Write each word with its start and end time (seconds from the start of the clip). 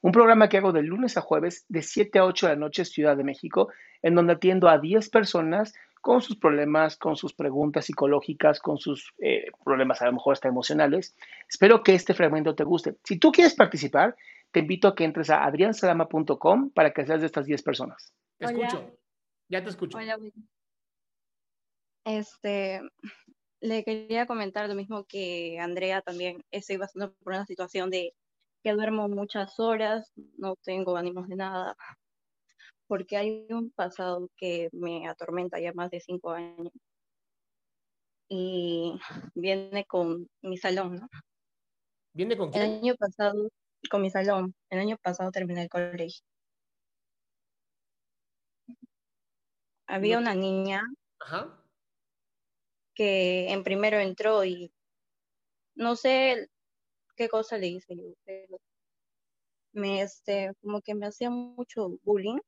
un 0.00 0.12
programa 0.12 0.48
que 0.48 0.58
hago 0.58 0.72
de 0.72 0.82
lunes 0.82 1.16
a 1.16 1.20
jueves 1.20 1.64
de 1.68 1.82
7 1.82 2.18
a 2.18 2.24
8 2.24 2.46
de 2.46 2.52
la 2.54 2.58
noche 2.58 2.84
Ciudad 2.84 3.16
de 3.16 3.24
México, 3.24 3.68
en 4.02 4.14
donde 4.14 4.34
atiendo 4.34 4.68
a 4.68 4.78
10 4.78 5.08
personas 5.10 5.74
con 6.00 6.22
sus 6.22 6.36
problemas, 6.36 6.96
con 6.96 7.16
sus 7.16 7.34
preguntas 7.34 7.86
psicológicas, 7.86 8.60
con 8.60 8.78
sus 8.78 9.12
eh, 9.18 9.46
problemas 9.64 10.00
a 10.02 10.06
lo 10.06 10.12
mejor 10.12 10.34
hasta 10.34 10.48
emocionales. 10.48 11.16
Espero 11.48 11.82
que 11.82 11.94
este 11.94 12.14
fragmento 12.14 12.54
te 12.54 12.62
guste. 12.62 12.94
Si 13.02 13.18
tú 13.18 13.32
quieres 13.32 13.54
participar, 13.54 14.14
te 14.52 14.60
invito 14.60 14.86
a 14.86 14.94
que 14.94 15.04
entres 15.04 15.30
a 15.30 15.44
adriansalama.com 15.44 16.70
para 16.70 16.92
que 16.92 17.04
seas 17.04 17.20
de 17.20 17.26
estas 17.26 17.46
10 17.46 17.62
personas. 17.62 18.12
Te 18.38 18.46
Hola. 18.46 18.66
escucho. 18.66 18.96
Ya 19.48 19.64
te 19.64 19.70
escucho. 19.70 19.98
Hola. 19.98 20.16
Este, 22.04 22.80
le 23.60 23.82
quería 23.82 24.26
comentar 24.26 24.68
lo 24.68 24.76
mismo 24.76 25.04
que 25.06 25.58
Andrea 25.58 26.02
también. 26.02 26.44
Estoy 26.52 26.78
pasando 26.78 27.14
por 27.14 27.32
una 27.32 27.46
situación 27.46 27.90
de 27.90 28.14
que 28.66 28.72
duermo 28.72 29.08
muchas 29.08 29.60
horas, 29.60 30.12
no 30.38 30.56
tengo 30.56 30.96
ánimos 30.96 31.28
de 31.28 31.36
nada, 31.36 31.76
porque 32.88 33.16
hay 33.16 33.46
un 33.50 33.70
pasado 33.70 34.28
que 34.36 34.70
me 34.72 35.06
atormenta 35.06 35.60
ya 35.60 35.72
más 35.72 35.88
de 35.92 36.00
cinco 36.00 36.32
años. 36.32 36.72
Y 38.28 38.98
viene 39.36 39.84
con 39.84 40.28
mi 40.42 40.56
salón, 40.56 40.96
¿no? 40.96 41.08
¿Viene 42.12 42.36
con 42.36 42.48
El 42.48 42.54
quién? 42.54 42.72
año 42.80 42.96
pasado, 42.96 43.50
con 43.88 44.02
mi 44.02 44.10
salón, 44.10 44.52
el 44.70 44.80
año 44.80 44.96
pasado 45.00 45.30
terminé 45.30 45.62
el 45.62 45.68
colegio. 45.68 46.24
Había 49.86 50.16
No. 50.16 50.22
una 50.22 50.34
niña 50.34 50.82
Ajá. 51.20 51.62
que 52.96 53.52
en 53.52 53.62
primero 53.62 54.00
entró 54.00 54.44
y 54.44 54.72
no 55.76 55.94
sé 55.94 56.48
qué 57.16 57.28
cosa 57.28 57.58
le 57.58 57.68
hice 57.68 57.96
yo, 57.96 58.14
pero 58.24 58.60
me, 59.72 60.02
este, 60.02 60.52
como 60.60 60.80
que 60.80 60.94
me 60.94 61.06
hacía 61.06 61.30
mucho 61.30 61.98
bullying 62.02 62.38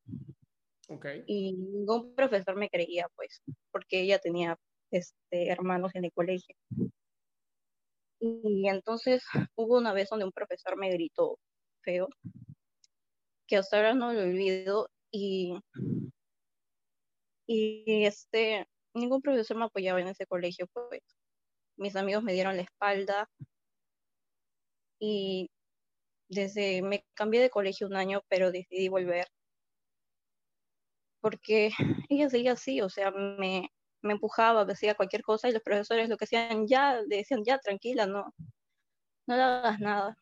Ok. 0.88 1.06
y 1.26 1.52
ningún 1.52 2.14
profesor 2.14 2.56
me 2.56 2.70
creía, 2.70 3.06
pues, 3.14 3.42
porque 3.70 4.00
ella 4.00 4.18
tenía, 4.18 4.58
este, 4.90 5.48
hermanos 5.48 5.94
en 5.94 6.06
el 6.06 6.12
colegio. 6.12 6.56
Y 8.20 8.68
entonces 8.68 9.22
hubo 9.54 9.78
una 9.78 9.92
vez 9.92 10.08
donde 10.08 10.24
un 10.24 10.32
profesor 10.32 10.76
me 10.76 10.90
gritó 10.90 11.38
feo, 11.82 12.08
que 13.46 13.56
hasta 13.56 13.76
ahora 13.76 13.94
no 13.94 14.12
lo 14.12 14.22
olvido 14.22 14.88
y, 15.10 15.58
y 17.46 18.04
este, 18.04 18.66
ningún 18.94 19.22
profesor 19.22 19.56
me 19.56 19.64
apoyaba 19.66 20.00
en 20.00 20.08
ese 20.08 20.26
colegio, 20.26 20.66
pues 20.72 21.02
mis 21.76 21.94
amigos 21.96 22.22
me 22.24 22.32
dieron 22.32 22.56
la 22.56 22.62
espalda 22.62 23.28
y 24.98 25.50
desde 26.28 26.82
me 26.82 27.04
cambié 27.14 27.40
de 27.40 27.50
colegio 27.50 27.86
un 27.86 27.96
año, 27.96 28.22
pero 28.28 28.52
decidí 28.52 28.88
volver 28.88 29.28
porque 31.20 31.70
ella 32.08 32.28
seguía 32.30 32.52
así, 32.52 32.80
o 32.80 32.88
sea, 32.88 33.10
me, 33.10 33.70
me 34.02 34.12
empujaba, 34.12 34.64
me 34.64 34.72
hacía 34.72 34.94
cualquier 34.94 35.22
cosa 35.22 35.48
y 35.48 35.52
los 35.52 35.62
profesores 35.62 36.08
lo 36.08 36.16
que 36.16 36.24
hacían 36.24 36.66
ya, 36.66 37.00
le 37.02 37.18
decían 37.18 37.44
ya, 37.44 37.58
tranquila, 37.58 38.06
no, 38.06 38.34
no 39.26 39.36
le 39.36 39.42
hagas 39.42 39.80
nada. 39.80 40.16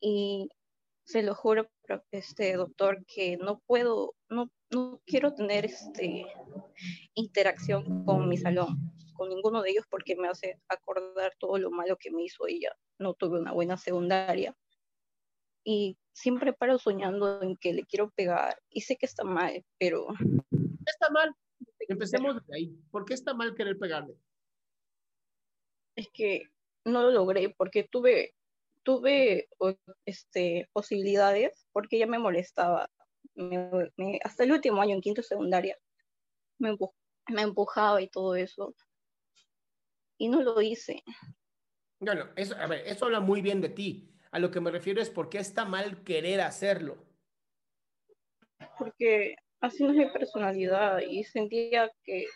Y 0.00 0.48
se 1.04 1.22
lo 1.22 1.34
juro, 1.34 1.70
este 2.10 2.54
doctor, 2.54 3.04
que 3.06 3.36
no 3.36 3.60
puedo, 3.66 4.14
no, 4.28 4.50
no 4.70 5.00
quiero 5.06 5.34
tener 5.34 5.66
este 5.66 6.26
interacción 7.14 8.04
con 8.04 8.28
mi 8.28 8.36
salón, 8.36 8.93
con 9.24 9.30
ninguno 9.34 9.62
de 9.62 9.70
ellos, 9.70 9.86
porque 9.90 10.16
me 10.16 10.28
hace 10.28 10.60
acordar 10.68 11.32
todo 11.38 11.58
lo 11.58 11.70
malo 11.70 11.96
que 11.96 12.10
me 12.10 12.22
hizo 12.22 12.46
ella. 12.46 12.76
No 12.98 13.14
tuve 13.14 13.40
una 13.40 13.52
buena 13.52 13.76
secundaria. 13.76 14.54
Y 15.64 15.96
siempre 16.12 16.52
paro 16.52 16.78
soñando 16.78 17.40
en 17.42 17.56
que 17.56 17.72
le 17.72 17.84
quiero 17.84 18.10
pegar. 18.10 18.60
Y 18.68 18.82
sé 18.82 18.96
que 18.96 19.06
está 19.06 19.24
mal, 19.24 19.64
pero 19.78 20.08
Está 20.86 21.08
mal. 21.10 21.34
Empecemos 21.88 22.36
desde 22.36 22.54
ahí. 22.54 22.78
¿Por 22.90 23.04
qué 23.06 23.14
está 23.14 23.32
mal 23.34 23.54
querer 23.54 23.78
pegarle? 23.78 24.14
es 25.96 26.08
que 26.12 26.42
no 26.84 27.02
lo 27.02 27.10
logré 27.12 27.50
porque 27.56 27.84
tuve, 27.84 28.34
tuve 28.82 29.48
este, 30.04 30.68
posibilidades 30.72 31.66
porque 31.72 31.96
ella 31.96 32.06
me 32.08 32.18
molestaba. 32.18 32.90
Me- 33.36 33.90
me- 33.96 34.18
hasta 34.24 34.42
el 34.44 34.52
último 34.52 34.82
año, 34.82 34.94
en 34.96 35.00
quinto 35.00 35.22
secundaria, 35.22 35.78
me, 36.58 36.72
empu- 36.72 36.92
me 37.28 37.42
empujaba 37.42 38.02
y 38.02 38.08
todo 38.08 38.34
eso. 38.34 38.74
Y 40.18 40.28
no 40.28 40.42
lo 40.42 40.60
hice. 40.60 41.02
Bueno, 42.00 42.28
eso, 42.36 42.54
a 42.56 42.66
ver, 42.66 42.86
eso 42.86 43.06
habla 43.06 43.20
muy 43.20 43.40
bien 43.40 43.60
de 43.60 43.68
ti. 43.68 44.10
A 44.30 44.38
lo 44.38 44.50
que 44.50 44.60
me 44.60 44.70
refiero 44.70 45.00
es 45.00 45.10
por 45.10 45.28
qué 45.28 45.38
está 45.38 45.64
mal 45.64 46.02
querer 46.04 46.40
hacerlo. 46.40 46.98
porque 48.78 49.36
así 49.60 49.84
no 49.84 49.90
es 49.90 49.96
mi 49.96 50.10
personalidad 50.10 51.00
y 51.00 51.24
sentía 51.24 51.90
que 52.02 52.26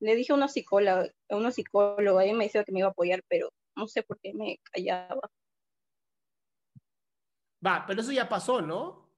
le 0.00 0.14
dije 0.14 0.32
a 0.32 0.36
una 0.36 0.48
psicóloga, 0.48 1.08
a 1.30 1.36
una 1.36 1.50
psicóloga 1.50 2.26
y 2.26 2.34
me 2.34 2.44
decía 2.44 2.64
que 2.64 2.72
me 2.72 2.80
iba 2.80 2.88
a 2.88 2.90
apoyar, 2.90 3.22
pero 3.28 3.50
no 3.76 3.86
sé 3.86 4.02
por 4.02 4.18
qué 4.20 4.34
me 4.34 4.58
callaba. 4.72 5.30
Va, 7.64 7.84
pero 7.86 8.00
eso 8.00 8.12
ya 8.12 8.28
pasó, 8.28 8.60
¿no? 8.60 9.10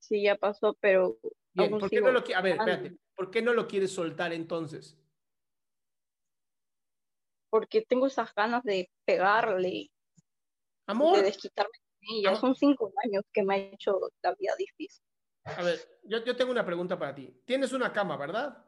Sí, 0.00 0.22
ya 0.22 0.36
pasó, 0.36 0.76
pero 0.80 1.18
Bien, 1.52 1.78
¿por 1.78 1.90
qué 1.90 2.00
no 2.00 2.12
lo 2.12 2.20
A 2.34 2.40
ver, 2.40 2.56
espérate. 2.56 2.96
¿Por 3.14 3.30
qué 3.30 3.42
no 3.42 3.52
lo 3.52 3.66
quieres 3.66 3.92
soltar 3.92 4.32
entonces? 4.32 4.96
Porque 7.50 7.82
tengo 7.82 8.06
esas 8.06 8.34
ganas 8.34 8.62
de 8.64 8.90
pegarle, 9.04 9.90
Amor, 10.86 11.16
de 11.16 11.22
desquitarme 11.22 11.72
de 12.00 12.06
ella. 12.18 12.30
Amor. 12.30 12.40
Son 12.40 12.54
cinco 12.54 12.92
años 13.04 13.24
que 13.32 13.42
me 13.42 13.54
ha 13.54 13.58
hecho 13.58 13.98
la 14.22 14.34
vida 14.34 14.52
difícil. 14.58 15.04
a 15.44 15.62
ver, 15.62 15.78
yo, 16.04 16.24
yo 16.24 16.36
tengo 16.36 16.50
una 16.52 16.64
pregunta 16.64 16.98
para 16.98 17.14
ti. 17.14 17.42
Tienes 17.44 17.72
una 17.72 17.92
cama, 17.92 18.16
¿verdad? 18.16 18.64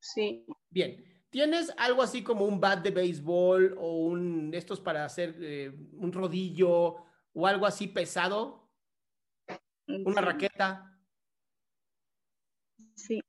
Sí, 0.00 0.46
Bien. 0.70 1.06
¿Tienes 1.30 1.72
algo 1.76 2.02
así 2.02 2.24
como 2.24 2.44
un 2.44 2.60
bat 2.60 2.82
de 2.82 2.90
béisbol 2.90 3.76
o 3.78 3.98
un 3.98 4.52
estos 4.52 4.80
para 4.80 5.04
hacer 5.04 5.36
eh, 5.40 5.70
un 5.92 6.12
rodillo 6.12 6.96
o 7.32 7.46
algo 7.46 7.66
así 7.66 7.86
pesado? 7.86 8.68
¿Una 9.86 10.20
sí, 10.20 10.26
raqueta? 10.26 11.00
sí, 12.94 13.20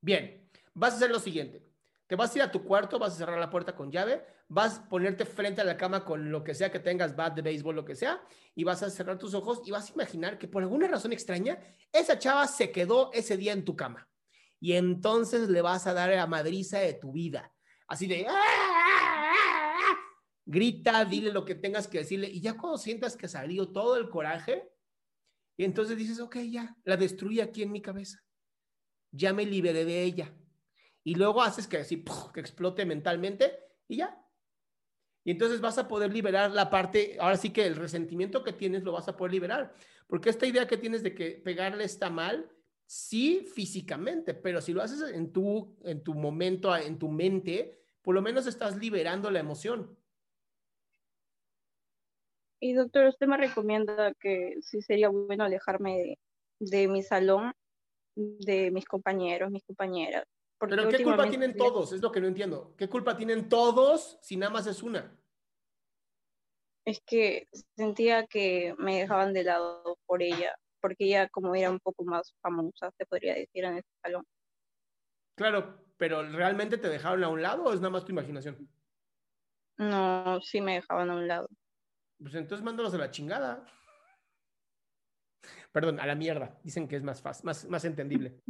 Bien, 0.00 0.50
vas 0.74 0.94
a 0.94 0.96
hacer 0.96 1.10
lo 1.10 1.18
siguiente. 1.20 1.64
Te 2.06 2.14
vas 2.14 2.32
a 2.32 2.38
ir 2.38 2.42
a 2.42 2.50
tu 2.50 2.62
cuarto, 2.62 2.98
vas 2.98 3.14
a 3.14 3.16
cerrar 3.16 3.38
la 3.38 3.50
puerta 3.50 3.74
con 3.74 3.90
llave, 3.90 4.24
vas 4.48 4.78
a 4.78 4.88
ponerte 4.88 5.24
frente 5.24 5.60
a 5.60 5.64
la 5.64 5.76
cama 5.76 6.04
con 6.04 6.30
lo 6.30 6.44
que 6.44 6.54
sea 6.54 6.70
que 6.70 6.78
tengas, 6.78 7.16
bat 7.16 7.34
de 7.34 7.42
béisbol, 7.42 7.74
lo 7.74 7.84
que 7.84 7.96
sea, 7.96 8.22
y 8.54 8.62
vas 8.62 8.82
a 8.82 8.90
cerrar 8.90 9.18
tus 9.18 9.34
ojos 9.34 9.62
y 9.64 9.72
vas 9.72 9.90
a 9.90 9.92
imaginar 9.92 10.38
que 10.38 10.46
por 10.46 10.62
alguna 10.62 10.86
razón 10.86 11.12
extraña, 11.12 11.58
esa 11.92 12.18
chava 12.18 12.46
se 12.46 12.70
quedó 12.70 13.10
ese 13.12 13.36
día 13.36 13.52
en 13.52 13.64
tu 13.64 13.74
cama. 13.74 14.08
Y 14.60 14.74
entonces 14.74 15.48
le 15.48 15.62
vas 15.62 15.86
a 15.86 15.94
dar 15.94 16.10
la 16.10 16.26
madriza 16.26 16.78
de 16.78 16.94
tu 16.94 17.12
vida. 17.12 17.52
así 17.88 18.06
de, 18.06 18.26
¡Ah, 18.28 18.32
ah, 18.32 19.32
ah! 19.34 19.96
grita, 20.46 21.04
dile 21.04 21.32
lo 21.32 21.44
que 21.44 21.56
tengas 21.56 21.88
que 21.88 21.98
decirle, 21.98 22.28
y 22.28 22.40
ya 22.40 22.56
cuando 22.56 22.78
sientas 22.78 23.16
que 23.16 23.26
salió 23.26 23.68
todo 23.72 23.96
el 23.96 24.08
coraje, 24.08 24.70
y 25.56 25.64
entonces 25.64 25.96
dices, 25.96 26.20
ok, 26.20 26.36
ya, 26.50 26.76
la 26.84 26.96
destruí 26.96 27.40
aquí 27.40 27.62
en 27.62 27.72
mi 27.72 27.82
cabeza, 27.82 28.22
ya 29.10 29.32
me 29.32 29.44
liberé 29.44 29.84
de 29.84 30.04
ella, 30.04 30.32
y 31.06 31.14
luego 31.14 31.40
haces 31.40 31.68
que 31.68 31.76
así, 31.76 32.04
que 32.34 32.40
explote 32.40 32.84
mentalmente, 32.84 33.56
y 33.86 33.98
ya. 33.98 34.20
Y 35.22 35.30
entonces 35.30 35.60
vas 35.60 35.78
a 35.78 35.86
poder 35.86 36.12
liberar 36.12 36.50
la 36.50 36.68
parte, 36.68 37.16
ahora 37.20 37.36
sí 37.36 37.50
que 37.50 37.64
el 37.64 37.76
resentimiento 37.76 38.42
que 38.42 38.52
tienes 38.52 38.82
lo 38.82 38.90
vas 38.90 39.06
a 39.06 39.16
poder 39.16 39.30
liberar, 39.30 39.72
porque 40.08 40.30
esta 40.30 40.46
idea 40.46 40.66
que 40.66 40.76
tienes 40.76 41.04
de 41.04 41.14
que 41.14 41.30
pegarle 41.44 41.84
está 41.84 42.10
mal, 42.10 42.50
sí 42.86 43.46
físicamente, 43.54 44.34
pero 44.34 44.60
si 44.60 44.72
lo 44.72 44.82
haces 44.82 45.14
en 45.14 45.32
tu, 45.32 45.78
en 45.84 46.02
tu 46.02 46.12
momento, 46.12 46.76
en 46.76 46.98
tu 46.98 47.08
mente, 47.08 47.78
por 48.02 48.12
lo 48.12 48.20
menos 48.20 48.48
estás 48.48 48.76
liberando 48.76 49.30
la 49.30 49.38
emoción. 49.38 49.96
Y 52.58 52.72
doctor, 52.72 53.06
usted 53.06 53.28
me 53.28 53.36
recomienda 53.36 54.12
que 54.14 54.56
sí 54.60 54.82
sería 54.82 55.10
bueno 55.10 55.44
alejarme 55.44 56.18
de, 56.58 56.88
mi 56.88 57.04
salón, 57.04 57.52
de 58.16 58.72
mis 58.72 58.86
compañeros, 58.86 59.52
mis 59.52 59.64
compañeras. 59.64 60.26
Pero 60.58 60.88
¿qué 60.88 61.02
culpa 61.02 61.28
tienen 61.28 61.56
todos? 61.56 61.92
Es 61.92 62.00
lo 62.02 62.10
que 62.10 62.20
no 62.20 62.28
entiendo. 62.28 62.74
¿Qué 62.76 62.88
culpa 62.88 63.16
tienen 63.16 63.48
todos 63.48 64.18
si 64.22 64.36
nada 64.36 64.52
más 64.52 64.66
es 64.66 64.82
una? 64.82 65.16
Es 66.84 67.00
que 67.04 67.48
sentía 67.76 68.26
que 68.26 68.74
me 68.78 69.00
dejaban 69.00 69.32
de 69.32 69.44
lado 69.44 69.98
por 70.06 70.22
ella 70.22 70.56
porque 70.80 71.04
ella 71.04 71.28
como 71.28 71.52
era 71.54 71.68
un 71.68 71.80
poco 71.80 72.04
más 72.04 72.32
famosa, 72.40 72.92
se 72.96 73.06
podría 73.06 73.34
decir, 73.34 73.64
en 73.64 73.78
ese 73.78 73.88
salón. 74.02 74.24
Claro, 75.34 75.84
pero 75.96 76.22
¿realmente 76.22 76.78
te 76.78 76.88
dejaron 76.88 77.24
a 77.24 77.28
un 77.28 77.42
lado 77.42 77.64
o 77.64 77.72
es 77.72 77.80
nada 77.80 77.90
más 77.90 78.04
tu 78.04 78.12
imaginación? 78.12 78.68
No, 79.78 80.40
sí 80.42 80.60
me 80.60 80.74
dejaban 80.74 81.10
a 81.10 81.16
un 81.16 81.26
lado. 81.26 81.48
Pues 82.18 82.34
entonces 82.36 82.64
mándalos 82.64 82.94
a 82.94 82.98
la 82.98 83.10
chingada. 83.10 83.66
Perdón, 85.72 85.98
a 85.98 86.06
la 86.06 86.14
mierda. 86.14 86.58
Dicen 86.62 86.86
que 86.86 86.96
es 86.96 87.02
más 87.02 87.20
fácil, 87.20 87.44
más, 87.44 87.66
más 87.66 87.84
entendible. 87.84 88.40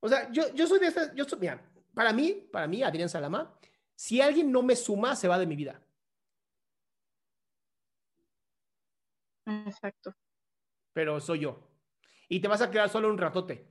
O 0.00 0.08
sea, 0.08 0.30
yo, 0.30 0.52
yo 0.54 0.66
soy 0.66 0.78
de 0.78 0.86
estas, 0.86 1.14
yo 1.14 1.24
soy, 1.24 1.38
mira, 1.40 1.64
para 1.94 2.12
mí, 2.12 2.48
para 2.52 2.66
mí, 2.66 2.82
Adrián 2.82 3.08
Salama, 3.08 3.58
si 3.94 4.20
alguien 4.20 4.52
no 4.52 4.62
me 4.62 4.76
suma, 4.76 5.16
se 5.16 5.28
va 5.28 5.38
de 5.38 5.46
mi 5.46 5.56
vida. 5.56 5.82
Exacto 9.46 10.14
pero 10.96 11.20
soy 11.20 11.40
yo. 11.40 11.60
Y 12.26 12.40
te 12.40 12.48
vas 12.48 12.62
a 12.62 12.70
quedar 12.70 12.88
solo 12.88 13.10
un 13.10 13.18
ratote. 13.18 13.68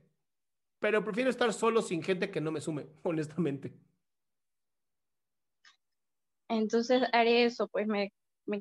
Pero 0.78 1.02
prefiero 1.02 1.28
estar 1.28 1.52
solo 1.52 1.82
sin 1.82 2.00
gente 2.00 2.30
que 2.30 2.40
no 2.40 2.52
me 2.52 2.60
sume, 2.60 2.86
honestamente. 3.02 3.74
Entonces 6.48 7.02
haré 7.12 7.42
eso, 7.42 7.66
pues 7.66 7.88
me, 7.88 8.12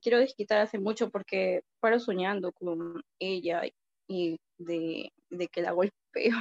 quiero 0.01 0.17
desquitar 0.17 0.61
hace 0.61 0.79
mucho 0.79 1.11
porque 1.11 1.61
paro 1.79 1.99
soñando 1.99 2.51
con 2.53 3.03
ella 3.19 3.61
y 4.07 4.39
de, 4.57 5.11
que 5.51 5.61
la 5.61 5.71
golpeo. 5.71 6.35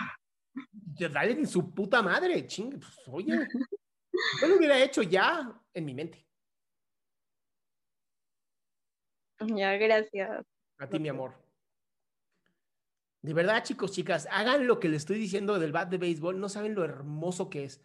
Dale 1.10 1.32
en 1.32 1.46
su 1.46 1.74
puta 1.74 2.02
madre, 2.02 2.46
ching, 2.46 2.78
pues, 2.78 3.00
oye. 3.08 3.48
Yo 4.40 4.48
lo 4.48 4.56
hubiera 4.56 4.78
hecho 4.78 5.02
ya 5.02 5.52
en 5.72 5.84
mi 5.84 5.94
mente. 5.94 6.24
Ya, 9.40 9.72
gracias. 9.76 10.44
A 10.78 10.88
ti, 10.88 10.98
mi 10.98 11.08
amor. 11.08 11.34
De 13.22 13.32
verdad, 13.32 13.62
chicos, 13.64 13.92
chicas, 13.92 14.28
hagan 14.30 14.66
lo 14.66 14.78
que 14.78 14.88
les 14.88 14.98
estoy 14.98 15.18
diciendo 15.18 15.58
del 15.58 15.72
bat 15.72 15.88
de 15.88 15.98
béisbol. 15.98 16.38
No 16.38 16.48
saben 16.48 16.74
lo 16.74 16.84
hermoso 16.84 17.50
que 17.50 17.64
es. 17.64 17.82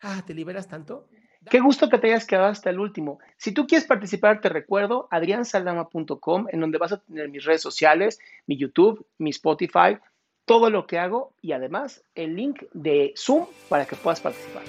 Ah, 0.00 0.22
¿te 0.26 0.34
liberas 0.34 0.68
tanto? 0.68 1.08
Qué 1.50 1.60
gusto 1.60 1.88
que 1.88 1.98
te 1.98 2.08
hayas 2.08 2.26
quedado 2.26 2.48
hasta 2.48 2.70
el 2.70 2.78
último. 2.78 3.18
Si 3.36 3.52
tú 3.52 3.66
quieres 3.66 3.86
participar, 3.86 4.40
te 4.40 4.48
recuerdo 4.48 5.08
adriansaldama.com, 5.10 6.46
en 6.50 6.60
donde 6.60 6.78
vas 6.78 6.92
a 6.92 7.00
tener 7.00 7.28
mis 7.28 7.44
redes 7.44 7.62
sociales, 7.62 8.18
mi 8.46 8.56
YouTube, 8.56 9.06
mi 9.18 9.30
Spotify, 9.30 9.98
todo 10.48 10.70
lo 10.70 10.88
que 10.88 10.98
hago 10.98 11.34
y 11.40 11.52
además 11.52 12.02
el 12.16 12.34
link 12.34 12.64
de 12.72 13.14
Zoom 13.16 13.46
para 13.68 13.86
que 13.86 13.94
puedas 13.94 14.20
participar. 14.20 14.64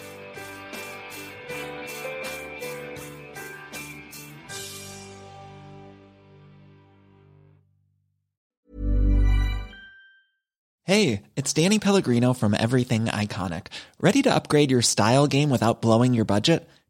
Hey, 10.83 11.21
it's 11.35 11.53
Danny 11.53 11.77
Pellegrino 11.77 12.33
from 12.33 12.55
Everything 12.55 13.05
Iconic. 13.05 13.67
Ready 14.01 14.23
to 14.23 14.33
upgrade 14.33 14.71
your 14.71 14.81
style 14.81 15.27
game 15.27 15.51
without 15.51 15.81
blowing 15.81 16.15
your 16.15 16.25
budget? 16.25 16.67